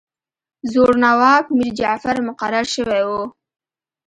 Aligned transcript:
زوړ 0.71 0.89
نواب 1.03 1.45
میرجعفر 1.57 2.15
مقرر 2.27 2.65
شوی 2.75 3.01
وو. 3.09 3.21